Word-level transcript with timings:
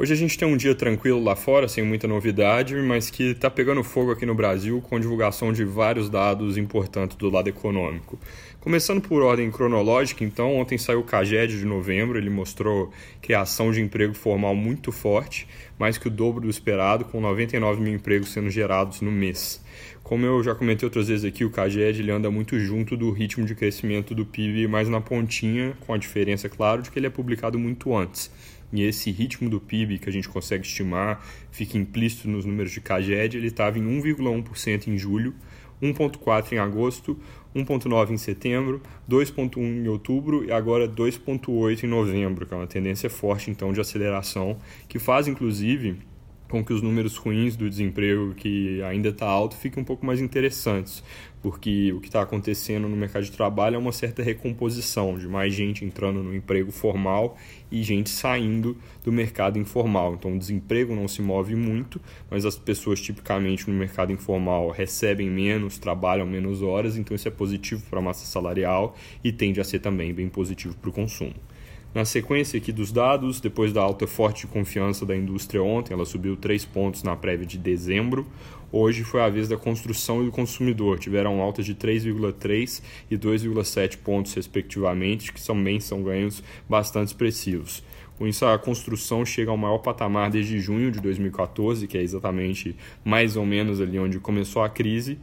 Hoje 0.00 0.12
a 0.12 0.16
gente 0.16 0.38
tem 0.38 0.46
um 0.46 0.56
dia 0.56 0.76
tranquilo 0.76 1.20
lá 1.20 1.34
fora, 1.34 1.66
sem 1.66 1.82
muita 1.82 2.06
novidade, 2.06 2.76
mas 2.76 3.10
que 3.10 3.32
está 3.32 3.50
pegando 3.50 3.82
fogo 3.82 4.12
aqui 4.12 4.24
no 4.24 4.32
Brasil 4.32 4.80
com 4.80 5.00
divulgação 5.00 5.52
de 5.52 5.64
vários 5.64 6.08
dados 6.08 6.56
importantes 6.56 7.16
do 7.16 7.28
lado 7.28 7.48
econômico. 7.48 8.16
Começando 8.60 9.00
por 9.00 9.22
ordem 9.22 9.50
cronológica, 9.50 10.22
então, 10.22 10.56
ontem 10.56 10.78
saiu 10.78 11.00
o 11.00 11.02
CAGED 11.02 11.58
de 11.58 11.64
novembro, 11.64 12.16
ele 12.16 12.30
mostrou 12.30 12.92
criação 13.20 13.72
de 13.72 13.80
emprego 13.80 14.14
formal 14.14 14.54
muito 14.54 14.92
forte, 14.92 15.48
mais 15.76 15.98
que 15.98 16.06
o 16.06 16.10
dobro 16.10 16.42
do 16.42 16.48
esperado, 16.48 17.04
com 17.04 17.20
99 17.20 17.80
mil 17.80 17.92
empregos 17.92 18.28
sendo 18.28 18.50
gerados 18.50 19.00
no 19.00 19.10
mês. 19.10 19.60
Como 20.04 20.24
eu 20.24 20.44
já 20.44 20.54
comentei 20.54 20.86
outras 20.86 21.08
vezes 21.08 21.24
aqui, 21.24 21.44
o 21.44 21.50
CAGED 21.50 22.02
ele 22.02 22.12
anda 22.12 22.30
muito 22.30 22.56
junto 22.60 22.96
do 22.96 23.10
ritmo 23.10 23.44
de 23.44 23.54
crescimento 23.56 24.14
do 24.14 24.24
PIB, 24.24 24.68
mais 24.68 24.88
na 24.88 25.00
pontinha, 25.00 25.76
com 25.80 25.92
a 25.92 25.98
diferença, 25.98 26.48
claro, 26.48 26.82
de 26.82 26.90
que 26.90 27.00
ele 27.00 27.08
é 27.08 27.10
publicado 27.10 27.58
muito 27.58 27.96
antes 27.96 28.30
e 28.72 28.82
esse 28.82 29.10
ritmo 29.10 29.48
do 29.48 29.60
PIB 29.60 29.98
que 29.98 30.08
a 30.08 30.12
gente 30.12 30.28
consegue 30.28 30.64
estimar, 30.64 31.24
fica 31.50 31.78
implícito 31.78 32.28
nos 32.28 32.44
números 32.44 32.72
de 32.72 32.80
CAGED, 32.80 33.36
ele 33.36 33.48
estava 33.48 33.78
em 33.78 33.82
1,1% 33.82 34.88
em 34.88 34.98
julho, 34.98 35.34
1,4% 35.82 36.52
em 36.52 36.58
agosto, 36.58 37.18
1,9% 37.54 38.10
em 38.10 38.16
setembro, 38.16 38.82
2,1% 39.08 39.58
em 39.58 39.88
outubro 39.88 40.44
e 40.44 40.52
agora 40.52 40.88
2,8% 40.88 41.84
em 41.84 41.86
novembro, 41.86 42.46
que 42.46 42.52
é 42.52 42.56
uma 42.56 42.66
tendência 42.66 43.08
forte 43.08 43.50
então 43.50 43.72
de 43.72 43.80
aceleração, 43.80 44.58
que 44.88 44.98
faz 44.98 45.28
inclusive 45.28 45.96
com 46.48 46.64
que 46.64 46.72
os 46.72 46.80
números 46.80 47.16
ruins 47.16 47.56
do 47.56 47.68
desemprego, 47.68 48.34
que 48.34 48.82
ainda 48.82 49.10
está 49.10 49.26
alto, 49.26 49.54
fiquem 49.56 49.82
um 49.82 49.84
pouco 49.86 50.06
mais 50.06 50.18
interessantes, 50.20 51.04
porque 51.42 51.92
o 51.92 52.00
que 52.00 52.08
está 52.08 52.22
acontecendo 52.22 52.88
no 52.88 52.96
mercado 52.96 53.24
de 53.24 53.30
trabalho 53.30 53.76
é 53.76 53.78
uma 53.78 53.92
certa 53.92 54.22
recomposição 54.22 55.18
de 55.18 55.28
mais 55.28 55.52
gente 55.52 55.84
entrando 55.84 56.22
no 56.22 56.34
emprego 56.34 56.72
formal 56.72 57.36
e 57.70 57.82
gente 57.82 58.08
saindo 58.08 58.76
do 59.04 59.12
mercado 59.12 59.58
informal. 59.58 60.14
Então, 60.14 60.34
o 60.34 60.38
desemprego 60.38 60.94
não 60.94 61.06
se 61.06 61.20
move 61.20 61.54
muito, 61.54 62.00
mas 62.30 62.46
as 62.46 62.56
pessoas 62.56 63.00
tipicamente 63.00 63.68
no 63.68 63.76
mercado 63.76 64.10
informal 64.10 64.70
recebem 64.70 65.28
menos, 65.28 65.78
trabalham 65.78 66.26
menos 66.26 66.62
horas, 66.62 66.96
então 66.96 67.14
isso 67.14 67.28
é 67.28 67.30
positivo 67.30 67.82
para 67.90 67.98
a 67.98 68.02
massa 68.02 68.24
salarial 68.24 68.96
e 69.22 69.30
tende 69.30 69.60
a 69.60 69.64
ser 69.64 69.80
também 69.80 70.14
bem 70.14 70.28
positivo 70.28 70.74
para 70.76 70.90
o 70.90 70.92
consumo. 70.92 71.34
Na 71.94 72.04
sequência 72.04 72.58
aqui 72.58 72.70
dos 72.70 72.92
dados, 72.92 73.40
depois 73.40 73.72
da 73.72 73.80
alta 73.80 74.06
forte 74.06 74.46
de 74.46 74.52
confiança 74.52 75.06
da 75.06 75.16
indústria 75.16 75.62
ontem, 75.62 75.94
ela 75.94 76.04
subiu 76.04 76.36
3 76.36 76.66
pontos 76.66 77.02
na 77.02 77.16
prévia 77.16 77.46
de 77.46 77.56
dezembro. 77.56 78.26
Hoje 78.70 79.02
foi 79.02 79.22
a 79.22 79.28
vez 79.30 79.48
da 79.48 79.56
construção 79.56 80.20
e 80.20 80.26
do 80.26 80.30
consumidor, 80.30 80.98
tiveram 80.98 81.40
altas 81.40 81.64
de 81.64 81.74
3,3 81.74 82.82
e 83.10 83.16
2,7 83.16 83.96
pontos 83.96 84.34
respectivamente, 84.34 85.32
que 85.32 85.42
também 85.44 85.80
são 85.80 86.02
ganhos 86.02 86.42
bastante 86.68 87.08
expressivos. 87.08 87.82
Com 88.18 88.26
isso, 88.26 88.44
a 88.44 88.58
construção 88.58 89.24
chega 89.24 89.50
ao 89.50 89.56
maior 89.56 89.78
patamar 89.78 90.28
desde 90.28 90.60
junho 90.60 90.90
de 90.90 91.00
2014, 91.00 91.86
que 91.86 91.96
é 91.96 92.02
exatamente 92.02 92.76
mais 93.02 93.34
ou 93.34 93.46
menos 93.46 93.80
ali 93.80 93.98
onde 93.98 94.20
começou 94.20 94.62
a 94.62 94.68
crise, 94.68 95.18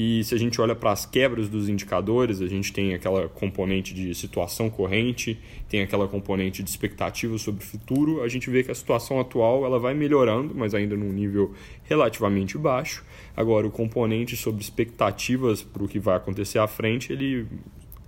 e 0.00 0.22
se 0.22 0.32
a 0.32 0.38
gente 0.38 0.60
olha 0.60 0.76
para 0.76 0.92
as 0.92 1.04
quebras 1.04 1.48
dos 1.48 1.68
indicadores, 1.68 2.40
a 2.40 2.46
gente 2.46 2.72
tem 2.72 2.94
aquela 2.94 3.28
componente 3.28 3.92
de 3.92 4.14
situação 4.14 4.70
corrente, 4.70 5.36
tem 5.68 5.82
aquela 5.82 6.06
componente 6.06 6.62
de 6.62 6.70
expectativa 6.70 7.36
sobre 7.36 7.64
o 7.64 7.66
futuro. 7.66 8.22
A 8.22 8.28
gente 8.28 8.48
vê 8.48 8.62
que 8.62 8.70
a 8.70 8.74
situação 8.76 9.18
atual 9.18 9.64
ela 9.64 9.76
vai 9.76 9.94
melhorando, 9.94 10.54
mas 10.54 10.72
ainda 10.72 10.96
num 10.96 11.12
nível 11.12 11.52
relativamente 11.82 12.56
baixo. 12.56 13.04
Agora, 13.36 13.66
o 13.66 13.72
componente 13.72 14.36
sobre 14.36 14.62
expectativas 14.62 15.64
para 15.64 15.82
o 15.82 15.88
que 15.88 15.98
vai 15.98 16.14
acontecer 16.14 16.60
à 16.60 16.68
frente, 16.68 17.12
ele 17.12 17.48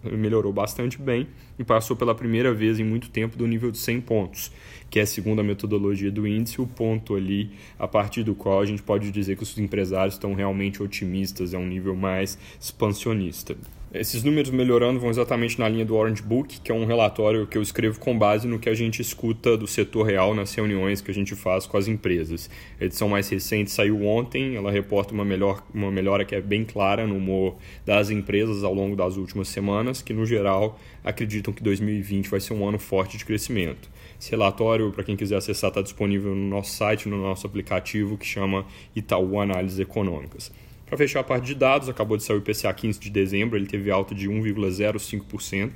melhorou 0.05 0.53
bastante 0.53 1.01
bem 1.01 1.29
e 1.59 1.65
passou 1.65 1.97
pela 1.97 2.15
primeira 2.15 2.53
vez 2.53 2.79
em 2.79 2.85
muito 2.85 3.11
tempo 3.11 3.37
do 3.37 3.47
nível 3.47 3.71
de 3.71 3.79
100 3.79 4.01
pontos, 4.01 4.53
que 4.89 4.99
é 4.99 5.07
segundo 5.07 5.41
a 5.41 5.45
metodologia 5.45 6.11
do 6.11 6.27
índice, 6.27 6.61
o 6.61 6.67
ponto 6.67 7.15
ali 7.15 7.51
a 7.79 7.87
partir 7.87 8.23
do 8.23 8.35
qual 8.35 8.61
a 8.61 8.67
gente 8.67 8.83
pode 8.83 9.11
dizer 9.11 9.37
que 9.37 9.43
os 9.43 9.57
empresários 9.59 10.15
estão 10.15 10.35
realmente 10.35 10.83
otimistas, 10.83 11.55
é 11.55 11.59
um 11.59 11.67
nível 11.67 11.95
mais 11.95 12.39
expansionista. 12.61 13.57
Esses 13.93 14.23
números 14.23 14.51
melhorando 14.51 15.01
vão 15.01 15.11
exatamente 15.11 15.59
na 15.59 15.69
linha 15.69 15.85
do 15.85 15.97
Orange 15.97 16.23
Book, 16.23 16.61
que 16.61 16.71
é 16.71 16.75
um 16.75 16.85
relatório 16.85 17.45
que 17.45 17.59
eu 17.59 17.63
escrevo 17.63 17.99
com 17.99 18.17
base 18.17 18.47
no 18.47 18.57
que 18.57 18.69
a 18.69 18.75
gente 18.75 19.03
escuta 19.03 19.57
do 19.57 19.67
setor 19.67 20.05
real 20.05 20.33
nas 20.33 20.55
reuniões 20.55 21.01
que 21.01 21.11
a 21.11 21.15
gente 21.15 21.35
faz 21.35 21.67
com 21.67 21.77
as 21.77 21.89
empresas. 21.89 22.49
A 22.81 22.85
edição 22.85 23.09
mais 23.09 23.29
recente 23.29 23.69
saiu 23.69 24.07
ontem, 24.07 24.55
ela 24.55 24.71
reporta 24.71 25.13
uma, 25.13 25.25
melhor, 25.25 25.67
uma 25.75 25.91
melhora 25.91 26.25
que 26.25 26.37
é 26.37 26.41
bem 26.41 26.65
clara 26.65 27.05
no 27.05 27.17
humor 27.17 27.57
das 27.85 28.11
empresas 28.11 28.63
ao 28.63 28.73
longo 28.73 28.95
das 28.95 29.17
últimas 29.17 29.49
semanas, 29.49 30.01
que 30.01 30.13
no 30.13 30.25
geral 30.25 30.79
acreditam 31.03 31.53
que 31.53 31.61
2020 31.61 32.29
vai 32.29 32.39
ser 32.39 32.55
um 32.55 32.69
ano 32.69 32.79
forte 32.79 33.19
de 33.19 33.25
crescimento. 33.25 33.91
Esse 34.21 34.31
relatório, 34.31 34.93
para 34.93 35.03
quem 35.03 35.17
quiser 35.17 35.39
acessar, 35.39 35.71
está 35.71 35.83
disponível 35.83 36.33
no 36.33 36.49
nosso 36.49 36.77
site, 36.77 37.09
no 37.09 37.21
nosso 37.21 37.45
aplicativo 37.45 38.17
que 38.17 38.25
chama 38.25 38.65
Itaú 38.95 39.41
Análises 39.41 39.81
Econômicas. 39.81 40.53
Para 40.91 40.99
fechar 40.99 41.21
a 41.21 41.23
parte 41.23 41.47
de 41.47 41.55
dados, 41.55 41.89
acabou 41.89 42.17
de 42.17 42.25
sair 42.25 42.35
o 42.35 42.41
IPCA 42.41 42.75
15 42.75 42.99
de 42.99 43.11
dezembro, 43.11 43.57
ele 43.57 43.67
teve 43.67 43.93
alta 43.93 44.13
de 44.13 44.29
1,05%, 44.29 45.75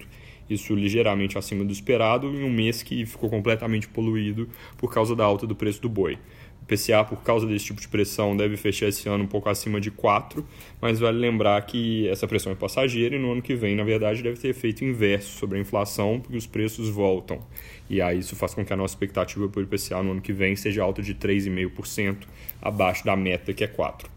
isso 0.50 0.74
ligeiramente 0.74 1.38
acima 1.38 1.64
do 1.64 1.72
esperado, 1.72 2.26
em 2.34 2.42
um 2.42 2.50
mês 2.50 2.82
que 2.82 3.06
ficou 3.06 3.30
completamente 3.30 3.86
poluído 3.86 4.48
por 4.76 4.92
causa 4.92 5.14
da 5.14 5.24
alta 5.24 5.46
do 5.46 5.54
preço 5.54 5.80
do 5.80 5.88
boi. 5.88 6.18
O 6.60 6.66
PCA, 6.66 7.04
por 7.04 7.22
causa 7.22 7.46
desse 7.46 7.66
tipo 7.66 7.80
de 7.80 7.86
pressão, 7.86 8.36
deve 8.36 8.56
fechar 8.56 8.88
esse 8.88 9.08
ano 9.08 9.22
um 9.22 9.28
pouco 9.28 9.48
acima 9.48 9.80
de 9.80 9.88
4, 9.88 10.44
mas 10.80 10.98
vale 10.98 11.16
lembrar 11.16 11.64
que 11.64 12.08
essa 12.08 12.26
pressão 12.26 12.50
é 12.50 12.56
passageira 12.56 13.14
e 13.14 13.18
no 13.20 13.30
ano 13.30 13.40
que 13.40 13.54
vem, 13.54 13.76
na 13.76 13.84
verdade, 13.84 14.20
deve 14.20 14.40
ter 14.40 14.48
efeito 14.48 14.84
inverso 14.84 15.38
sobre 15.38 15.58
a 15.58 15.60
inflação, 15.60 16.18
porque 16.18 16.36
os 16.36 16.46
preços 16.48 16.88
voltam. 16.88 17.38
E 17.88 18.02
aí 18.02 18.18
isso 18.18 18.34
faz 18.34 18.52
com 18.52 18.64
que 18.64 18.72
a 18.72 18.76
nossa 18.76 18.94
expectativa 18.94 19.48
para 19.48 19.60
o 19.60 19.62
IPCA 19.62 20.02
no 20.02 20.10
ano 20.10 20.20
que 20.20 20.32
vem 20.32 20.56
seja 20.56 20.82
alta 20.82 21.00
de 21.00 21.14
3,5%, 21.14 22.16
abaixo 22.60 23.04
da 23.04 23.14
meta 23.14 23.52
que 23.52 23.62
é 23.62 23.68
4%. 23.68 24.13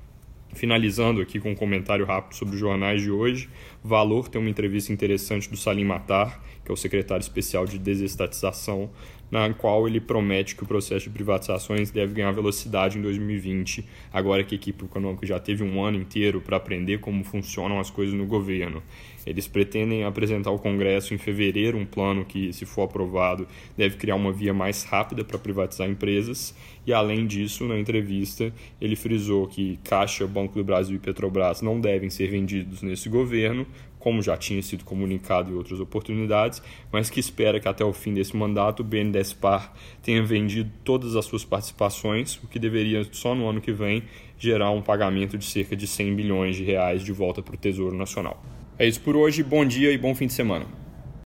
Finalizando 0.57 1.22
aqui 1.22 1.40
com 1.40 1.51
um 1.51 1.56
comentário 1.56 2.03
rápido 2.03 2.35
sobre 2.35 2.56
os 2.56 2.59
jornais 2.59 3.00
de 3.00 3.12
hoje, 3.12 3.47
Valor 3.84 4.28
tem 4.28 4.41
uma 4.41 4.50
entrevista 4.50 4.91
interessante 4.91 5.47
do 5.47 5.56
Salim 5.56 5.85
Matar, 5.85 6.44
que 6.67 6.72
é 6.72 6.73
o 6.73 6.78
secretário 6.78 7.22
especial 7.22 7.66
de 7.66 7.79
desestatização, 7.79 8.89
na 9.31 9.53
qual 9.53 9.88
ele 9.88 10.01
promete 10.01 10.53
que 10.53 10.63
o 10.63 10.67
processo 10.67 11.05
de 11.05 11.11
privatizações 11.11 11.91
deve 11.91 12.13
ganhar 12.13 12.33
velocidade 12.33 12.97
em 12.97 13.01
2020, 13.01 13.85
agora 14.11 14.44
que 14.44 14.53
a 14.53 14.57
equipe 14.57 14.83
econômica 14.83 15.25
já 15.25 15.39
teve 15.39 15.63
um 15.63 15.81
ano 15.81 15.97
inteiro 15.97 16.41
para 16.41 16.57
aprender 16.57 17.00
como 17.00 17.23
funcionam 17.23 17.79
as 17.79 17.89
coisas 17.89 18.13
no 18.13 18.25
governo. 18.25 18.83
Eles 19.25 19.47
pretendem 19.47 20.03
apresentar 20.03 20.50
ao 20.50 20.59
Congresso 20.59 21.13
em 21.13 21.17
fevereiro 21.17 21.77
um 21.77 21.85
plano 21.85 22.25
que, 22.25 22.51
se 22.51 22.66
for 22.66 22.83
aprovado, 22.83 23.47
deve 23.77 23.95
criar 23.95 24.16
uma 24.16 24.33
via 24.33 24.53
mais 24.53 24.83
rápida 24.83 25.23
para 25.23 25.38
privatizar 25.38 25.89
empresas. 25.89 26.53
E, 26.85 26.94
além 26.94 27.27
disso, 27.27 27.66
na 27.66 27.77
entrevista, 27.77 28.53
ele 28.79 28.95
frisou 28.95 29.47
que 29.47 29.79
Caixa, 29.83 30.25
Banco 30.25 30.56
do 30.56 30.63
Brasil 30.63 30.95
e 30.95 31.00
Petrobras 31.00 31.61
não 31.61 31.79
devem 31.79 32.09
ser 32.09 32.27
vendidos 32.29 32.81
nesse 32.81 33.09
governo, 33.09 33.67
como 34.07 34.22
já 34.22 34.38
tinha 34.38 34.62
sido 34.62 34.85
comunicado 34.85 35.51
em 35.51 35.53
outras 35.53 35.81
oportunidades, 35.81 36.62
mas 36.90 37.09
que 37.09 37.19
espera 37.19 37.59
que 37.59 37.68
até 37.68 37.84
o 37.84 37.91
fim 37.91 38.13
desse 38.13 38.38
mandato 38.38 38.79
o 38.79 38.84
BNDESPAR 38.85 39.73
tenha 40.01 40.23
vendido 40.23 40.72
todas 40.81 41.13
as 41.18 41.25
suas 41.25 41.44
participações, 41.44 42.38
o 42.41 42.47
que 42.47 42.57
deveria 42.57 43.06
só 43.12 43.35
no 43.35 43.50
ano 43.50 43.59
que 43.59 43.73
vem 43.73 44.03
gerar 44.40 44.72
um 44.72 44.81
pagamento 44.81 45.38
de 45.38 45.44
cerca 45.44 45.75
de 45.75 45.85
100 45.85 46.16
bilhões 46.16 46.56
de 46.56 46.63
reais 46.63 47.03
de 47.03 47.12
volta 47.12 47.41
para 47.41 47.56
o 47.56 47.57
Tesouro 47.57 47.97
Nacional. 47.97 48.41
É 48.79 48.88
isso 48.88 49.01
por 49.01 49.18
hoje, 49.18 49.44
bom 49.44 49.66
dia 49.66 49.91
e 49.91 49.97
bom 49.97 50.16
fim 50.16 50.28
de 50.28 50.34
semana. 50.34 50.86